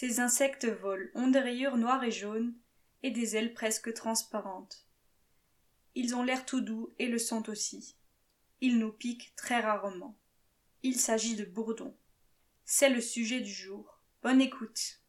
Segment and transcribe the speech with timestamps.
[0.00, 2.54] Ces insectes volent, ont des rayures noires et jaunes,
[3.02, 4.86] et des ailes presque transparentes.
[5.94, 7.98] Ils ont l'air tout doux et le sont aussi.
[8.62, 10.16] Ils nous piquent très rarement.
[10.82, 11.94] Il s'agit de bourdons.
[12.64, 14.00] C'est le sujet du jour.
[14.22, 15.02] Bonne écoute.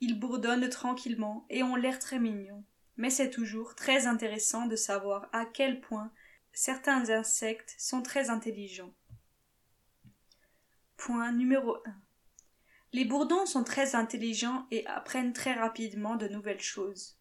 [0.00, 2.66] Ils bourdonnent tranquillement et ont l'air très mignons,
[2.98, 6.12] mais c'est toujours très intéressant de savoir à quel point
[6.52, 8.92] certains insectes sont très intelligents.
[10.98, 12.09] Point numéro 1.
[12.92, 17.16] Les bourdons sont très intelligents et apprennent très rapidement de nouvelles choses.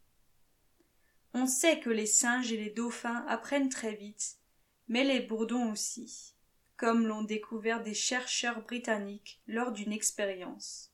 [1.33, 4.39] On sait que les singes et les dauphins apprennent très vite,
[4.87, 6.33] mais les bourdons aussi,
[6.75, 10.91] comme l'ont découvert des chercheurs britanniques lors d'une expérience.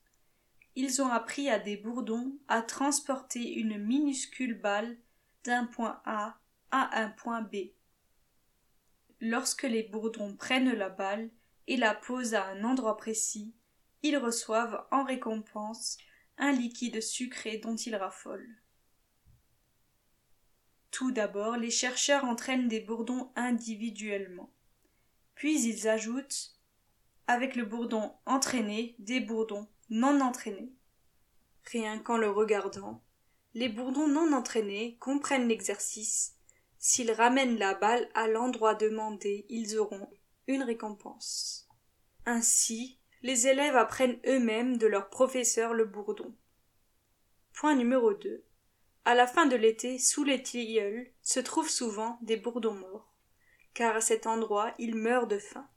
[0.75, 4.97] Ils ont appris à des bourdons à transporter une minuscule balle
[5.45, 6.37] d'un point A
[6.71, 7.71] à un point B.
[9.21, 11.29] Lorsque les bourdons prennent la balle
[11.67, 13.53] et la posent à un endroit précis,
[14.05, 15.97] ils reçoivent en récompense
[16.37, 18.55] un liquide sucré dont ils raffolent.
[20.91, 24.53] Tout d'abord, les chercheurs entraînent des bourdons individuellement.
[25.33, 26.55] Puis ils ajoutent,
[27.27, 30.71] avec le bourdon entraîné, des bourdons non entraînés.
[31.63, 33.03] Rien qu'en le regardant,
[33.55, 36.35] les bourdons non entraînés comprennent l'exercice.
[36.77, 40.09] S'ils ramènent la balle à l'endroit demandé, ils auront
[40.45, 41.67] une récompense.
[42.27, 46.31] Ainsi, les élèves apprennent eux-mêmes de leur professeur le bourdon.
[47.53, 48.43] Point numéro 2.
[49.03, 53.11] À la fin de l'été, sous les tilleuls, se trouvent souvent des bourdons morts,
[53.73, 55.67] car à cet endroit ils meurent de faim.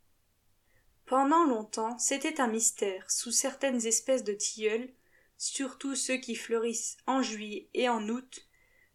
[1.07, 4.93] Pendant longtemps, c'était un mystère, sous certaines espèces de tilleuls,
[5.39, 8.47] surtout ceux qui fleurissent en juillet et en août,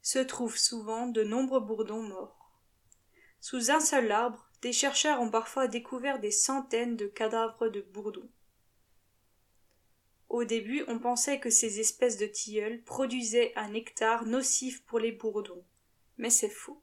[0.04, 2.52] se trouvent souvent de nombreux bourdons morts.
[3.42, 8.30] Sous un seul arbre, des chercheurs ont parfois découvert des centaines de cadavres de bourdons.
[10.34, 15.12] Au début, on pensait que ces espèces de tilleuls produisaient un nectar nocif pour les
[15.12, 15.64] bourdons.
[16.18, 16.82] Mais c'est faux.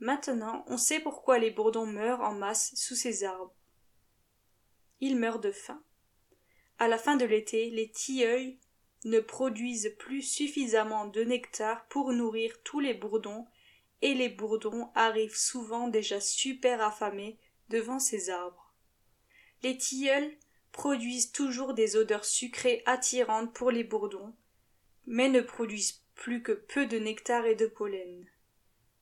[0.00, 3.54] Maintenant, on sait pourquoi les bourdons meurent en masse sous ces arbres.
[4.98, 5.84] Ils meurent de faim.
[6.80, 8.56] À la fin de l'été, les tilleuls
[9.04, 13.46] ne produisent plus suffisamment de nectar pour nourrir tous les bourdons,
[14.00, 17.38] et les bourdons arrivent souvent déjà super affamés
[17.68, 18.74] devant ces arbres.
[19.62, 20.36] Les tilleuls
[20.72, 24.34] produisent toujours des odeurs sucrées attirantes pour les bourdons,
[25.06, 28.26] mais ne produisent plus que peu de nectar et de pollen.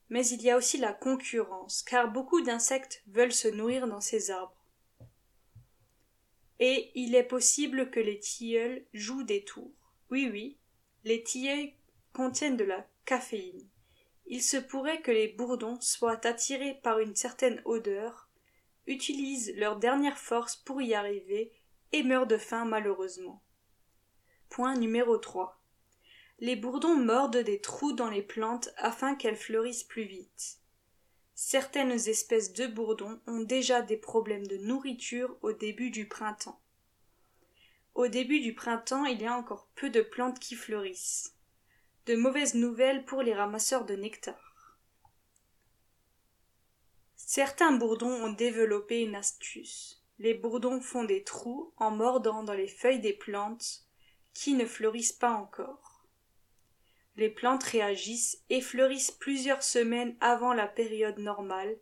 [0.09, 4.30] Mais il y a aussi la concurrence, car beaucoup d'insectes veulent se nourrir dans ces
[4.30, 4.56] arbres.
[6.59, 9.94] Et il est possible que les tilleuls jouent des tours.
[10.10, 10.59] Oui, oui,
[11.04, 11.70] les tilleuls
[12.12, 13.66] contiennent de la caféine.
[14.26, 18.28] Il se pourrait que les bourdons soient attirés par une certaine odeur,
[18.86, 21.53] utilisent leur dernière force pour y arriver
[21.92, 23.42] et meurt de faim malheureusement.
[24.48, 25.60] Point numéro 3.
[26.40, 30.58] Les bourdons mordent des trous dans les plantes afin qu'elles fleurissent plus vite.
[31.34, 36.60] Certaines espèces de bourdons ont déjà des problèmes de nourriture au début du printemps.
[37.94, 41.34] Au début du printemps, il y a encore peu de plantes qui fleurissent.
[42.06, 44.78] De mauvaises nouvelles pour les ramasseurs de nectar.
[47.16, 52.69] Certains bourdons ont développé une astuce les bourdons font des trous en mordant dans les
[52.69, 53.86] feuilles des plantes
[54.34, 56.06] qui ne fleurissent pas encore.
[57.16, 61.75] Les plantes réagissent et fleurissent plusieurs semaines avant la période normale.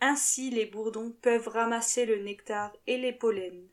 [0.00, 3.68] Ainsi les bourdons peuvent ramasser le nectar et les pollens.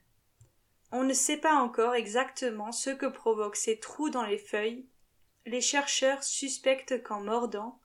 [0.92, 4.90] On ne sait pas encore exactement ce que provoquent ces trous dans les feuilles.
[5.46, 7.80] Les chercheurs suspectent qu'en mordant,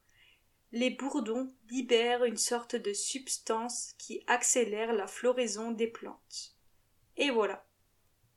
[0.73, 6.57] les bourdons libèrent une sorte de substance qui accélère la floraison des plantes.
[7.17, 7.67] Et voilà.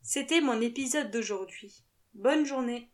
[0.02, 1.84] C'était mon épisode d'aujourd'hui.
[2.14, 2.90] Bonne journée.